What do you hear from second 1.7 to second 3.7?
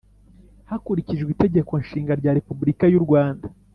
nshinga rya republika y’u rwanda,